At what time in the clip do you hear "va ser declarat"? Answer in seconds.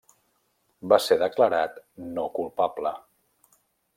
0.93-1.77